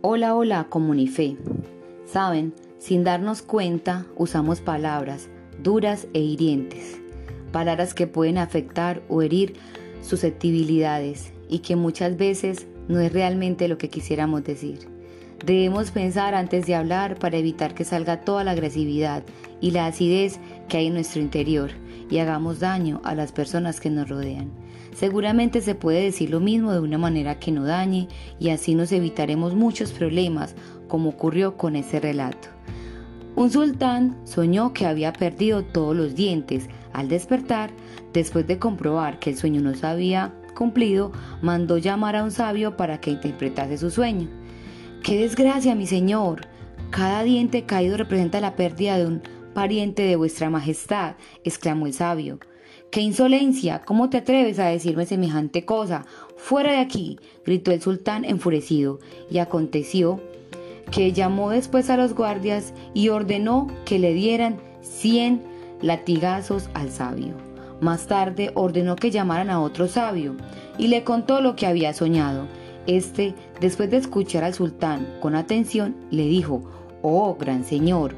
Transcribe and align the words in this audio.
Hola, 0.00 0.36
hola, 0.36 0.68
comunife. 0.70 1.36
Saben, 2.06 2.54
sin 2.78 3.02
darnos 3.02 3.42
cuenta, 3.42 4.06
usamos 4.14 4.60
palabras 4.60 5.28
duras 5.60 6.06
e 6.14 6.20
hirientes, 6.20 7.00
palabras 7.50 7.94
que 7.94 8.06
pueden 8.06 8.38
afectar 8.38 9.02
o 9.08 9.22
herir 9.22 9.54
susceptibilidades 10.00 11.32
y 11.48 11.58
que 11.58 11.74
muchas 11.74 12.16
veces 12.16 12.68
no 12.86 13.00
es 13.00 13.12
realmente 13.12 13.66
lo 13.66 13.76
que 13.76 13.90
quisiéramos 13.90 14.44
decir. 14.44 14.88
Debemos 15.44 15.90
pensar 15.90 16.36
antes 16.36 16.64
de 16.66 16.76
hablar 16.76 17.18
para 17.18 17.38
evitar 17.38 17.74
que 17.74 17.84
salga 17.84 18.20
toda 18.20 18.44
la 18.44 18.52
agresividad 18.52 19.24
y 19.60 19.72
la 19.72 19.86
acidez 19.86 20.38
que 20.68 20.76
hay 20.76 20.86
en 20.86 20.94
nuestro 20.94 21.20
interior 21.20 21.70
y 22.08 22.18
hagamos 22.18 22.60
daño 22.60 23.00
a 23.02 23.16
las 23.16 23.32
personas 23.32 23.80
que 23.80 23.90
nos 23.90 24.08
rodean. 24.08 24.52
Seguramente 24.94 25.60
se 25.60 25.74
puede 25.74 26.02
decir 26.02 26.30
lo 26.30 26.40
mismo 26.40 26.72
de 26.72 26.80
una 26.80 26.98
manera 26.98 27.38
que 27.38 27.52
no 27.52 27.64
dañe 27.64 28.08
y 28.38 28.50
así 28.50 28.74
nos 28.74 28.92
evitaremos 28.92 29.54
muchos 29.54 29.92
problemas 29.92 30.54
como 30.88 31.10
ocurrió 31.10 31.56
con 31.56 31.76
ese 31.76 32.00
relato. 32.00 32.48
Un 33.36 33.50
sultán 33.50 34.16
soñó 34.24 34.72
que 34.72 34.86
había 34.86 35.12
perdido 35.12 35.62
todos 35.62 35.94
los 35.94 36.16
dientes. 36.16 36.68
Al 36.92 37.08
despertar, 37.08 37.70
después 38.12 38.48
de 38.48 38.58
comprobar 38.58 39.20
que 39.20 39.30
el 39.30 39.36
sueño 39.36 39.60
no 39.60 39.74
se 39.74 39.86
había 39.86 40.34
cumplido, 40.56 41.12
mandó 41.40 41.78
llamar 41.78 42.16
a 42.16 42.24
un 42.24 42.32
sabio 42.32 42.76
para 42.76 43.00
que 43.00 43.12
interpretase 43.12 43.78
su 43.78 43.90
sueño. 43.90 44.28
¡Qué 45.04 45.20
desgracia, 45.20 45.76
mi 45.76 45.86
señor! 45.86 46.48
Cada 46.90 47.22
diente 47.22 47.62
caído 47.62 47.96
representa 47.96 48.40
la 48.40 48.56
pérdida 48.56 48.98
de 48.98 49.06
un 49.06 49.22
pariente 49.54 50.02
de 50.02 50.16
vuestra 50.16 50.50
majestad, 50.50 51.14
exclamó 51.44 51.86
el 51.86 51.92
sabio. 51.92 52.40
¡Qué 52.90 53.02
insolencia! 53.02 53.82
¿Cómo 53.84 54.08
te 54.08 54.16
atreves 54.16 54.58
a 54.58 54.66
decirme 54.66 55.04
semejante 55.04 55.66
cosa? 55.66 56.06
¡Fuera 56.38 56.72
de 56.72 56.78
aquí! 56.78 57.18
gritó 57.44 57.70
el 57.70 57.82
sultán 57.82 58.24
enfurecido, 58.24 58.98
y 59.30 59.38
aconteció 59.38 60.20
que 60.90 61.12
llamó 61.12 61.50
después 61.50 61.90
a 61.90 61.98
los 61.98 62.14
guardias 62.14 62.72
y 62.94 63.10
ordenó 63.10 63.66
que 63.84 63.98
le 63.98 64.14
dieran 64.14 64.56
cien 64.80 65.42
latigazos 65.82 66.70
al 66.72 66.90
sabio. 66.90 67.34
Más 67.82 68.06
tarde 68.06 68.52
ordenó 68.54 68.96
que 68.96 69.10
llamaran 69.10 69.50
a 69.50 69.60
otro 69.60 69.86
sabio 69.86 70.36
y 70.78 70.88
le 70.88 71.04
contó 71.04 71.42
lo 71.42 71.56
que 71.56 71.66
había 71.66 71.92
soñado. 71.92 72.46
Este, 72.86 73.34
después 73.60 73.90
de 73.90 73.98
escuchar 73.98 74.44
al 74.44 74.54
sultán 74.54 75.06
con 75.20 75.34
atención, 75.34 75.94
le 76.10 76.24
dijo, 76.24 76.62
Oh 77.02 77.36
gran 77.38 77.64
señor, 77.64 78.14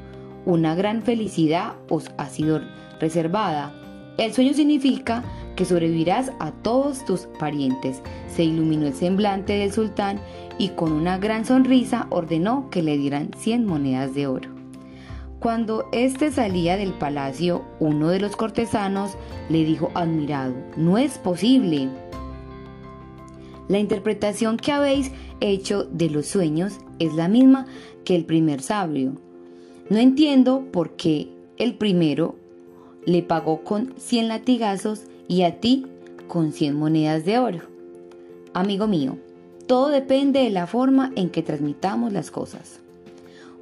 una 0.46 0.76
gran 0.76 1.02
felicidad 1.02 1.72
os 1.88 2.10
ha 2.18 2.28
sido 2.28 2.60
reservada. 3.00 3.74
El 4.20 4.34
sueño 4.34 4.52
significa 4.52 5.24
que 5.56 5.64
sobrevivirás 5.64 6.30
a 6.40 6.52
todos 6.52 7.06
tus 7.06 7.20
parientes. 7.38 8.02
Se 8.28 8.44
iluminó 8.44 8.86
el 8.86 8.92
semblante 8.92 9.54
del 9.54 9.72
sultán 9.72 10.20
y 10.58 10.68
con 10.68 10.92
una 10.92 11.16
gran 11.16 11.46
sonrisa 11.46 12.06
ordenó 12.10 12.68
que 12.68 12.82
le 12.82 12.98
dieran 12.98 13.30
100 13.34 13.64
monedas 13.64 14.14
de 14.14 14.26
oro. 14.26 14.50
Cuando 15.38 15.88
éste 15.92 16.30
salía 16.30 16.76
del 16.76 16.92
palacio, 16.92 17.64
uno 17.78 18.10
de 18.10 18.20
los 18.20 18.36
cortesanos 18.36 19.12
le 19.48 19.64
dijo 19.64 19.90
admirado, 19.94 20.54
no 20.76 20.98
es 20.98 21.16
posible. 21.16 21.88
La 23.68 23.78
interpretación 23.78 24.58
que 24.58 24.72
habéis 24.72 25.12
hecho 25.40 25.84
de 25.84 26.10
los 26.10 26.26
sueños 26.26 26.78
es 26.98 27.14
la 27.14 27.28
misma 27.28 27.64
que 28.04 28.16
el 28.16 28.26
primer 28.26 28.60
sabio. 28.60 29.14
No 29.88 29.96
entiendo 29.96 30.66
por 30.70 30.94
qué 30.96 31.30
el 31.56 31.72
primero 31.72 32.39
le 33.06 33.22
pagó 33.22 33.62
con 33.62 33.94
100 33.96 34.28
latigazos 34.28 35.02
y 35.28 35.42
a 35.42 35.60
ti 35.60 35.86
con 36.28 36.52
100 36.52 36.74
monedas 36.74 37.24
de 37.24 37.38
oro. 37.38 37.60
Amigo 38.52 38.86
mío, 38.86 39.16
todo 39.66 39.88
depende 39.88 40.40
de 40.40 40.50
la 40.50 40.66
forma 40.66 41.12
en 41.16 41.30
que 41.30 41.42
transmitamos 41.42 42.12
las 42.12 42.30
cosas. 42.30 42.80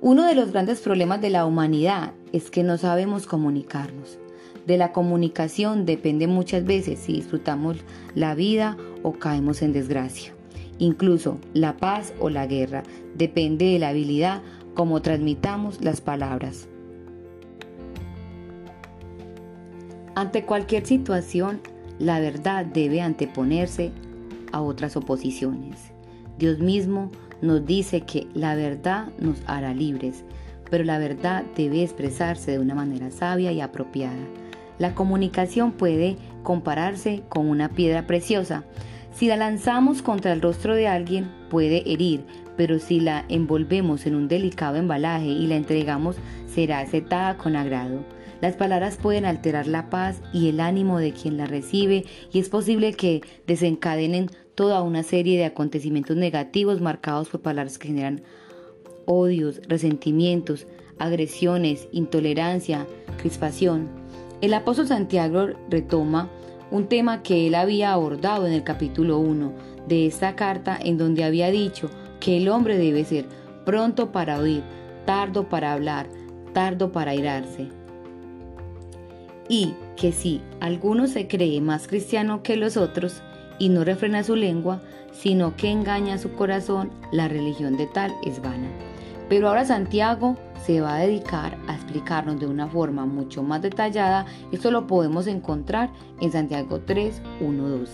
Uno 0.01 0.27
de 0.27 0.35
los 0.35 0.53
grandes 0.53 0.81
problemas 0.81 1.21
de 1.21 1.31
la 1.31 1.45
humanidad 1.45 2.13
es 2.33 2.51
que 2.51 2.63
no 2.63 2.79
sabemos 2.79 3.27
comunicarnos. 3.27 4.19
De 4.67 4.77
la 4.77 4.93
comunicación 4.93 5.87
depende 5.87 6.27
muchas 6.27 6.65
veces 6.65 7.01
si 7.01 7.15
disfrutamos 7.15 7.79
la 8.15 8.35
vida 8.35 8.77
o 9.03 9.13
caemos 9.13 9.63
en 9.63 9.73
desgracia. 9.73 10.33
Incluso 10.79 11.39
la 11.53 11.77
paz 11.77 12.13
o 12.21 12.31
la 12.31 12.47
guerra 12.47 12.85
depende 13.17 13.67
de 13.67 13.79
la 13.79 13.89
habilidad 13.89 14.43
como 14.75 15.03
transmitamos 15.03 15.81
las 15.83 16.01
palabras. 16.01 16.69
Ante 20.19 20.43
cualquier 20.43 20.85
situación, 20.85 21.61
la 22.01 22.19
verdad 22.19 22.67
debe 22.67 23.01
anteponerse 23.01 23.93
a 24.51 24.61
otras 24.61 24.97
oposiciones. 24.97 25.93
Dios 26.39 26.59
mismo 26.59 27.13
nos 27.41 27.65
dice 27.65 28.01
que 28.01 28.27
la 28.35 28.57
verdad 28.57 29.11
nos 29.21 29.37
hará 29.47 29.73
libres, 29.75 30.25
pero 30.73 30.83
la 30.83 30.99
verdad 30.99 31.45
debe 31.57 31.85
expresarse 31.85 32.51
de 32.51 32.59
una 32.59 32.75
manera 32.75 33.13
sabia 33.13 33.53
y 33.53 33.61
apropiada. 33.61 34.19
La 34.81 34.93
comunicación 34.93 35.71
puede 35.71 36.17
compararse 36.43 37.23
con 37.29 37.49
una 37.49 37.69
piedra 37.69 38.09
preciosa. 38.09 38.65
Si 39.15 39.29
la 39.29 39.37
lanzamos 39.37 40.03
contra 40.03 40.33
el 40.33 40.43
rostro 40.43 40.75
de 40.75 40.89
alguien, 40.89 41.31
puede 41.49 41.93
herir, 41.93 42.25
pero 42.57 42.81
si 42.81 42.99
la 42.99 43.25
envolvemos 43.29 44.05
en 44.05 44.17
un 44.17 44.27
delicado 44.27 44.79
embalaje 44.79 45.29
y 45.29 45.47
la 45.47 45.55
entregamos, 45.55 46.17
será 46.53 46.81
aceptada 46.81 47.37
con 47.37 47.55
agrado. 47.55 48.18
Las 48.41 48.55
palabras 48.55 48.99
pueden 49.03 49.25
alterar 49.25 49.67
la 49.67 49.91
paz 49.91 50.21
y 50.33 50.49
el 50.49 50.61
ánimo 50.61 51.01
de 51.01 51.13
quien 51.13 51.37
la 51.37 51.47
recibe 51.47 52.05
y 52.33 52.39
es 52.39 52.49
posible 52.49 52.93
que 52.93 53.23
desencadenen 53.49 54.31
toda 54.55 54.83
una 54.83 55.03
serie 55.03 55.39
de 55.39 55.45
acontecimientos 55.45 56.17
negativos 56.17 56.81
marcados 56.81 57.29
por 57.29 57.41
palabras 57.41 57.79
que 57.79 57.89
generan 57.89 58.23
odios, 59.07 59.61
resentimientos, 59.67 60.69
agresiones, 61.01 61.89
intolerancia, 61.91 62.87
crispación. 63.21 63.89
El 64.41 64.55
apóstol 64.55 64.87
Santiago 64.87 65.49
retoma 65.69 66.31
un 66.71 66.87
tema 66.87 67.25
que 67.25 67.49
él 67.49 67.57
había 67.57 67.93
abordado 67.93 68.47
en 68.47 68.53
el 68.53 68.63
capítulo 68.63 69.19
1 69.19 69.53
de 69.89 70.07
esta 70.07 70.37
carta 70.37 70.79
en 70.81 70.97
donde 70.97 71.25
había 71.25 71.51
dicho 71.51 71.91
que 72.21 72.37
el 72.37 72.49
hombre 72.49 72.79
debe 72.79 73.05
ser 73.05 73.27
pronto 73.65 74.13
para 74.13 74.39
oír, 74.39 74.63
tardo 75.07 75.49
para 75.49 75.73
hablar, 75.73 76.09
tardo 76.53 76.93
para 76.93 77.15
irarse 77.17 77.69
y 79.49 79.75
que 79.97 80.13
si 80.13 80.41
alguno 80.61 81.07
se 81.07 81.27
cree 81.27 81.61
más 81.61 81.89
cristiano 81.89 82.43
que 82.43 82.57
los 82.57 82.77
otros 82.77 83.23
y 83.59 83.69
no 83.69 83.85
refrena 83.85 84.23
su 84.23 84.37
lengua, 84.37 84.81
sino 85.13 85.57
que 85.57 85.71
engaña 85.71 86.19
su 86.19 86.33
corazón, 86.33 86.91
la 87.11 87.29
religión 87.29 87.77
de 87.77 87.87
tal 87.87 88.15
es 88.25 88.41
vana. 88.41 88.69
Pero 89.29 89.49
ahora 89.49 89.65
Santiago 89.65 90.37
se 90.65 90.81
va 90.81 90.97
a 90.97 91.01
dedicar 91.01 91.57
a 91.67 91.75
explicarnos 91.75 92.41
de 92.41 92.47
una 92.47 92.67
forma 92.69 93.05
mucho 93.05 93.43
más 93.43 93.61
detallada. 93.63 94.27
Esto 94.53 94.71
lo 94.71 94.87
podemos 94.87 95.27
encontrar 95.27 95.91
en 96.21 96.33
Santiago 96.33 96.81
3, 96.81 97.21
1, 97.41 97.69
12. 97.69 97.93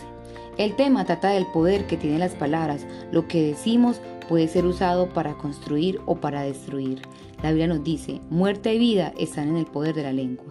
El 0.59 0.76
tema 0.76 1.04
trata 1.04 1.31
del 1.31 1.47
poder 1.47 1.87
que 1.87 1.97
tienen 1.97 2.20
las 2.20 2.34
palabras. 2.34 2.87
Lo 3.10 3.26
que 3.26 3.43
decimos 3.43 4.00
puede 4.28 4.47
ser 4.47 4.64
usado 4.66 5.09
para 5.09 5.34
construir 5.34 6.00
o 6.06 6.16
para 6.16 6.43
destruir. 6.43 7.03
La 7.43 7.50
Biblia 7.50 7.66
nos 7.66 7.82
dice, 7.82 8.20
muerte 8.31 8.72
y 8.72 8.78
vida 8.78 9.12
están 9.19 9.48
en 9.48 9.56
el 9.56 9.66
poder 9.66 9.94
de 9.94 10.04
la 10.04 10.12
lengua. 10.12 10.47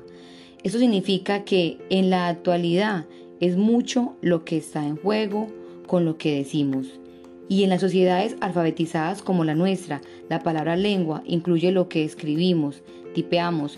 Eso 0.63 0.79
significa 0.79 1.43
que 1.43 1.77
en 1.89 2.09
la 2.09 2.29
actualidad 2.29 3.05
es 3.41 3.57
mucho 3.57 4.15
lo 4.21 4.45
que 4.45 4.57
está 4.57 4.85
en 4.87 4.95
juego 4.95 5.49
con 5.87 6.05
lo 6.05 6.17
que 6.17 6.37
decimos. 6.37 6.99
Y 7.49 7.63
en 7.63 7.69
las 7.69 7.81
sociedades 7.81 8.37
alfabetizadas 8.39 9.21
como 9.21 9.43
la 9.43 9.55
nuestra, 9.55 10.01
la 10.29 10.39
palabra 10.39 10.77
lengua 10.77 11.21
incluye 11.25 11.73
lo 11.73 11.89
que 11.89 12.05
escribimos, 12.05 12.81
tipeamos, 13.13 13.77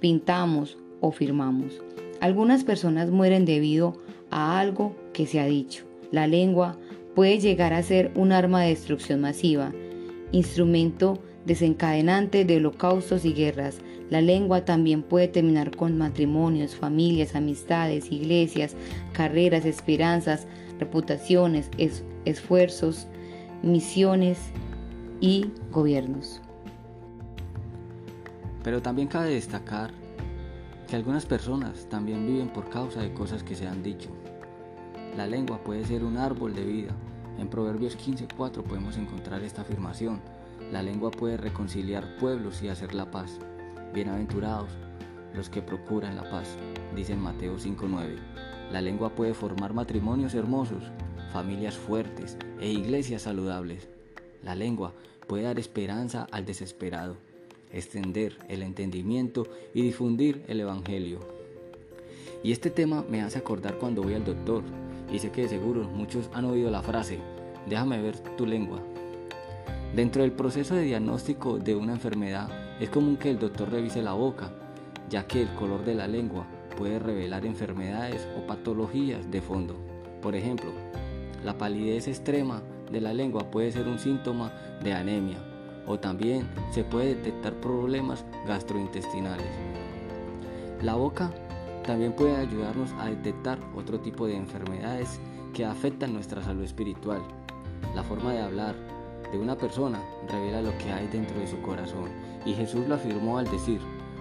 pintamos 0.00 0.76
o 1.00 1.12
firmamos. 1.12 1.80
Algunas 2.20 2.64
personas 2.64 3.10
mueren 3.10 3.44
debido 3.44 3.96
a 4.30 4.58
algo 4.58 4.96
que 5.12 5.26
se 5.26 5.38
ha 5.38 5.46
dicho. 5.46 5.84
La 6.10 6.26
lengua 6.26 6.76
puede 7.14 7.38
llegar 7.38 7.72
a 7.72 7.82
ser 7.82 8.10
un 8.16 8.32
arma 8.32 8.62
de 8.62 8.70
destrucción 8.70 9.20
masiva, 9.20 9.72
instrumento 10.32 11.20
desencadenante 11.44 12.44
de 12.44 12.56
holocaustos 12.56 13.24
y 13.24 13.32
guerras. 13.32 13.78
La 14.10 14.20
lengua 14.20 14.64
también 14.64 15.02
puede 15.02 15.28
terminar 15.28 15.74
con 15.76 15.96
matrimonios, 15.98 16.76
familias, 16.76 17.34
amistades, 17.34 18.12
iglesias, 18.12 18.76
carreras, 19.12 19.64
esperanzas, 19.64 20.46
reputaciones, 20.78 21.70
esfuerzos, 22.24 23.06
misiones 23.62 24.38
y 25.20 25.50
gobiernos. 25.70 26.40
Pero 28.62 28.82
también 28.82 29.08
cabe 29.08 29.30
destacar 29.30 29.90
que 30.88 30.96
algunas 30.96 31.24
personas 31.24 31.86
también 31.88 32.26
viven 32.26 32.48
por 32.48 32.68
causa 32.68 33.00
de 33.00 33.12
cosas 33.14 33.42
que 33.42 33.54
se 33.54 33.66
han 33.66 33.82
dicho. 33.82 34.10
La 35.16 35.26
lengua 35.26 35.58
puede 35.62 35.84
ser 35.84 36.04
un 36.04 36.16
árbol 36.16 36.54
de 36.54 36.64
vida. 36.64 36.90
En 37.38 37.48
Proverbios 37.48 37.96
15.4 37.96 38.62
podemos 38.62 38.96
encontrar 38.96 39.42
esta 39.42 39.62
afirmación. 39.62 40.20
La 40.72 40.82
lengua 40.82 41.10
puede 41.10 41.36
reconciliar 41.36 42.16
pueblos 42.16 42.62
y 42.62 42.68
hacer 42.68 42.94
la 42.94 43.10
paz. 43.10 43.38
Bienaventurados 43.92 44.70
los 45.34 45.50
que 45.50 45.60
procuran 45.60 46.16
la 46.16 46.30
paz, 46.30 46.56
dice 46.96 47.12
en 47.12 47.20
Mateo 47.20 47.58
5.9. 47.58 48.16
La 48.72 48.80
lengua 48.80 49.10
puede 49.14 49.34
formar 49.34 49.74
matrimonios 49.74 50.32
hermosos, 50.32 50.82
familias 51.30 51.76
fuertes 51.76 52.38
e 52.58 52.70
iglesias 52.70 53.20
saludables. 53.20 53.86
la 54.42 54.54
lengua, 54.54 54.94
puede 55.26 55.42
dar 55.42 55.58
esperanza 55.58 56.26
al 56.30 56.46
desesperado, 56.46 57.18
extender 57.70 58.38
el 58.48 58.62
entendimiento 58.62 59.46
y 59.74 59.82
difundir 59.82 60.42
el 60.48 60.60
Evangelio. 60.60 61.20
Y 62.42 62.50
este 62.50 62.70
tema 62.70 63.04
me 63.10 63.20
hace 63.20 63.38
acordar 63.38 63.76
cuando 63.76 64.02
voy 64.02 64.14
al 64.14 64.24
doctor, 64.24 64.64
y 65.12 65.18
que 65.18 65.42
de 65.42 65.48
seguro 65.50 65.84
muchos 65.84 66.30
han 66.32 66.46
oído 66.46 66.70
la 66.70 66.82
frase, 66.82 67.18
déjame 67.68 68.00
ver 68.00 68.18
tu 68.36 68.46
lengua. 68.46 68.82
Dentro 69.94 70.22
del 70.22 70.32
proceso 70.32 70.74
de 70.74 70.84
diagnóstico 70.84 71.58
de 71.58 71.76
una 71.76 71.92
enfermedad 71.92 72.48
es 72.80 72.88
común 72.88 73.18
que 73.18 73.28
el 73.28 73.38
doctor 73.38 73.70
revise 73.70 74.00
la 74.00 74.14
boca, 74.14 74.50
ya 75.10 75.26
que 75.26 75.42
el 75.42 75.54
color 75.54 75.84
de 75.84 75.94
la 75.94 76.08
lengua 76.08 76.46
puede 76.78 76.98
revelar 76.98 77.44
enfermedades 77.44 78.26
o 78.38 78.46
patologías 78.46 79.30
de 79.30 79.42
fondo. 79.42 79.76
Por 80.22 80.34
ejemplo, 80.34 80.70
la 81.44 81.58
palidez 81.58 82.08
extrema 82.08 82.62
de 82.90 83.02
la 83.02 83.12
lengua 83.12 83.50
puede 83.50 83.70
ser 83.70 83.86
un 83.86 83.98
síntoma 83.98 84.50
de 84.82 84.94
anemia 84.94 85.36
o 85.86 85.98
también 85.98 86.48
se 86.70 86.84
puede 86.84 87.14
detectar 87.14 87.52
problemas 87.60 88.24
gastrointestinales. 88.46 89.50
La 90.80 90.94
boca 90.94 91.30
también 91.84 92.14
puede 92.14 92.36
ayudarnos 92.36 92.92
a 92.94 93.10
detectar 93.10 93.58
otro 93.76 94.00
tipo 94.00 94.26
de 94.26 94.36
enfermedades 94.36 95.20
que 95.52 95.66
afectan 95.66 96.14
nuestra 96.14 96.42
salud 96.42 96.62
espiritual. 96.62 97.20
La 97.94 98.02
forma 98.02 98.32
de 98.32 98.40
hablar 98.40 98.74
de 99.32 99.38
una 99.38 99.56
persona 99.56 100.00
revela 100.28 100.60
lo 100.60 100.76
que 100.78 100.92
hay 100.92 101.08
dentro 101.08 101.40
de 101.40 101.46
su 101.46 101.60
corazón 101.62 102.10
y 102.44 102.52
Jesús 102.52 102.86
lo 102.86 102.96
afirmó 102.96 103.38
al 103.38 103.50
decir, 103.50 103.80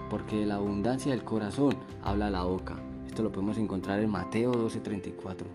porque 0.10 0.38
de 0.38 0.46
la 0.46 0.56
abundancia 0.56 1.12
del 1.12 1.24
corazón 1.24 1.75
habla 2.02 2.30
la 2.30 2.44
boca. 2.44 2.81
Esto 3.08 3.24
lo 3.24 3.31
podemos 3.31 3.58
encontrar 3.58 4.00
en 4.00 4.10
Mateo 4.10 4.54
12:34. 4.54 5.46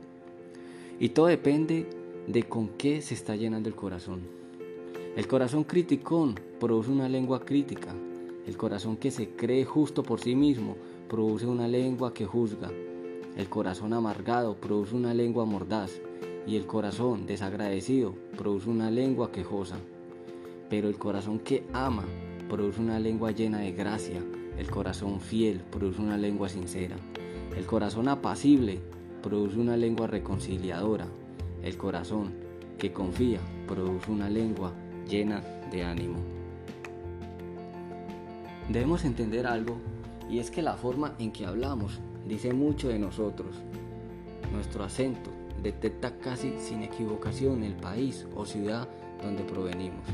Y 1.01 1.09
todo 1.11 1.27
depende 1.27 1.89
de 2.27 2.43
con 2.43 2.69
qué 2.69 3.01
se 3.01 3.15
está 3.15 3.35
llenando 3.35 3.69
el 3.69 3.75
corazón. 3.75 4.21
El 5.17 5.27
corazón 5.27 5.65
criticón 5.65 6.35
produce 6.61 6.91
una 6.91 7.09
lengua 7.09 7.41
crítica. 7.41 7.95
El 8.47 8.57
corazón 8.57 8.97
que 8.97 9.11
se 9.11 9.31
cree 9.31 9.65
justo 9.65 10.03
por 10.03 10.21
sí 10.21 10.35
mismo 10.35 10.77
produce 11.09 11.47
una 11.47 11.67
lengua 11.67 12.13
que 12.13 12.27
juzga. 12.27 12.71
El 13.37 13.49
corazón 13.49 13.93
amargado 13.93 14.57
produce 14.57 14.95
una 14.95 15.15
lengua 15.15 15.45
mordaz. 15.45 16.01
Y 16.47 16.57
el 16.57 16.67
corazón 16.67 17.27
desagradecido 17.27 18.15
produce 18.37 18.71
una 18.71 18.91
lengua 18.91 19.33
quejosa. 19.33 19.79
Pero 20.71 20.89
el 20.89 20.97
corazón 20.97 21.41
que 21.41 21.65
ama 21.73 22.05
produce 22.49 22.81
una 22.81 23.01
lengua 23.01 23.33
llena 23.33 23.59
de 23.59 23.73
gracia. 23.73 24.23
El 24.57 24.71
corazón 24.71 25.21
fiel 25.21 25.61
produce 25.71 26.01
una 26.01 26.17
lengua 26.17 26.49
sincera. 26.49 26.97
El 27.57 27.67
corazón 27.67 28.09
apacible 28.09 28.81
produce 29.23 29.59
una 29.59 29.77
lengua 29.77 30.07
reconciliadora. 30.07 31.07
El 31.63 31.77
corazón 31.77 32.35
que 32.79 32.93
confía 32.93 33.41
produce 33.67 34.11
una 34.11 34.31
lengua 34.31 34.73
llena 35.09 35.41
de 35.71 35.83
ánimo. 35.83 36.19
Debemos 38.69 39.05
entender 39.05 39.47
algo 39.47 39.79
y 40.31 40.39
es 40.39 40.51
que 40.51 40.63
la 40.63 40.75
forma 40.75 41.15
en 41.19 41.33
que 41.33 41.47
hablamos 41.47 42.01
dice 42.27 42.53
mucho 42.53 42.89
de 42.89 42.99
nosotros. 42.99 43.57
Nuestro 44.53 44.85
acento 44.85 45.36
detecta 45.63 46.19
casi 46.19 46.55
sin 46.59 46.83
equivocación 46.83 47.63
el 47.63 47.75
país 47.75 48.27
o 48.35 48.45
ciudad 48.45 48.89
donde 49.23 49.43
provenimos. 49.45 50.07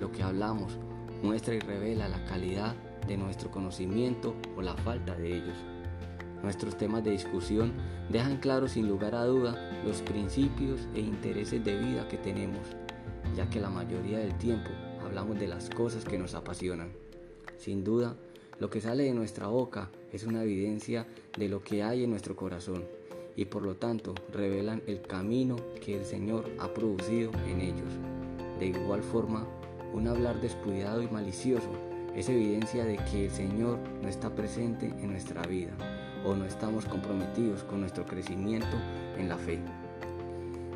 Lo 0.00 0.10
que 0.10 0.22
hablamos 0.22 0.78
muestra 1.22 1.54
y 1.54 1.60
revela 1.60 2.08
la 2.08 2.24
calidad 2.24 2.74
de 3.06 3.16
nuestro 3.16 3.50
conocimiento 3.50 4.34
o 4.56 4.62
la 4.62 4.76
falta 4.76 5.14
de 5.14 5.36
ellos. 5.36 5.56
Nuestros 6.42 6.76
temas 6.76 7.04
de 7.04 7.12
discusión 7.12 7.72
dejan 8.10 8.38
claro 8.38 8.66
sin 8.66 8.88
lugar 8.88 9.14
a 9.14 9.24
duda 9.24 9.80
los 9.84 10.02
principios 10.02 10.88
e 10.94 11.00
intereses 11.00 11.64
de 11.64 11.78
vida 11.78 12.08
que 12.08 12.16
tenemos, 12.16 12.66
ya 13.36 13.48
que 13.48 13.60
la 13.60 13.70
mayoría 13.70 14.18
del 14.18 14.36
tiempo 14.38 14.70
hablamos 15.04 15.38
de 15.38 15.46
las 15.46 15.70
cosas 15.70 16.04
que 16.04 16.18
nos 16.18 16.34
apasionan. 16.34 16.92
Sin 17.58 17.84
duda, 17.84 18.16
lo 18.58 18.70
que 18.70 18.80
sale 18.80 19.04
de 19.04 19.14
nuestra 19.14 19.46
boca 19.46 19.90
es 20.12 20.24
una 20.24 20.42
evidencia 20.42 21.06
de 21.38 21.48
lo 21.48 21.62
que 21.62 21.82
hay 21.82 22.04
en 22.04 22.10
nuestro 22.10 22.34
corazón 22.34 22.84
y 23.36 23.46
por 23.46 23.62
lo 23.62 23.76
tanto 23.76 24.14
revelan 24.32 24.82
el 24.86 25.02
camino 25.02 25.56
que 25.84 25.96
el 25.96 26.04
Señor 26.04 26.50
ha 26.58 26.68
producido 26.68 27.30
en 27.48 27.60
ellos. 27.60 27.92
De 28.58 28.66
igual 28.66 29.02
forma, 29.02 29.46
un 29.92 30.08
hablar 30.08 30.40
descuidado 30.40 31.02
y 31.02 31.08
malicioso 31.08 31.70
es 32.14 32.28
evidencia 32.28 32.84
de 32.84 32.96
que 33.10 33.26
el 33.26 33.30
Señor 33.30 33.78
no 34.02 34.08
está 34.08 34.34
presente 34.34 34.86
en 34.86 35.10
nuestra 35.10 35.42
vida 35.42 35.72
o 36.24 36.34
no 36.34 36.44
estamos 36.44 36.84
comprometidos 36.84 37.64
con 37.64 37.80
nuestro 37.80 38.04
crecimiento 38.04 38.76
en 39.18 39.28
la 39.28 39.38
fe. 39.38 39.58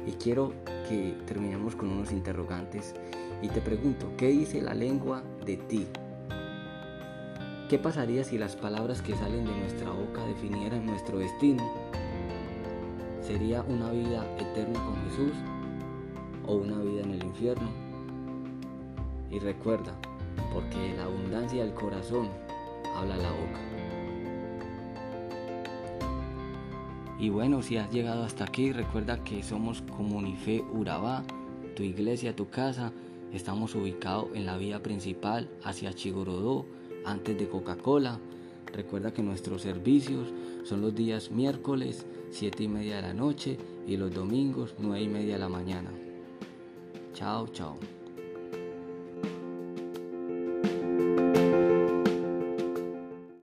Y 0.07 0.13
quiero 0.13 0.53
que 0.89 1.15
terminemos 1.27 1.75
con 1.75 1.91
unos 1.91 2.13
interrogantes 2.13 2.95
y 3.43 3.49
te 3.49 3.61
pregunto, 3.61 4.13
¿qué 4.17 4.29
dice 4.29 4.63
la 4.63 4.75
lengua 4.75 5.23
de 5.45 5.57
ti? 5.57 5.87
¿Qué 7.69 7.79
pasaría 7.79 8.23
si 8.23 8.39
las 8.39 8.55
palabras 8.55 9.03
que 9.03 9.17
salen 9.17 9.45
de 9.45 9.57
nuestra 9.57 9.91
boca 9.91 10.25
definieran 10.25 10.87
nuestro 10.87 11.19
destino? 11.19 11.69
¿Sería 13.27 13.61
una 13.63 13.91
vida 13.91 14.25
eterna 14.39 14.79
con 14.85 14.95
Jesús 15.05 15.33
o 16.47 16.55
una 16.55 16.79
vida 16.79 17.03
en 17.03 17.11
el 17.11 17.25
infierno? 17.25 17.69
Y 19.33 19.41
recuerda, 19.41 19.93
porque 20.55 20.95
la 20.97 21.07
abundancia 21.07 21.65
del 21.65 21.75
corazón 21.75 22.29
habla 22.95 23.17
la 23.17 23.31
boca. 23.33 23.61
Y 27.19 27.31
bueno, 27.31 27.63
si 27.63 27.79
has 27.79 27.91
llegado 27.91 28.23
hasta 28.23 28.45
aquí, 28.45 28.71
recuerda 28.71 29.25
que 29.25 29.43
somos 29.43 29.83
Comunife 29.83 30.63
Urabá, 30.73 31.25
tu 31.75 31.83
iglesia, 31.83 32.37
tu 32.37 32.49
casa. 32.49 32.93
Estamos 33.33 33.75
ubicados 33.75 34.29
en 34.35 34.47
la 34.47 34.57
vía 34.57 34.85
principal 34.85 35.51
hacia 35.65 35.93
Chigorodó, 35.93 36.65
antes 37.05 37.37
de 37.37 37.49
Coca-Cola. 37.49 38.21
Recuerda 38.73 39.13
que 39.13 39.23
nuestros 39.23 39.63
servicios 39.63 40.29
son 40.65 40.81
los 40.81 40.95
días 40.95 41.31
miércoles 41.31 42.07
7 42.31 42.65
y 42.65 42.69
media 42.69 42.97
de 42.97 43.03
la 43.03 43.15
noche 43.15 43.57
y 43.87 43.97
los 43.97 44.13
domingos 44.13 44.75
9 44.79 45.03
y 45.03 45.09
media 45.09 45.35
de 45.35 45.41
la 45.41 45.49
mañana. 45.49 45.91
Chao, 47.15 47.49
chao. 47.49 47.79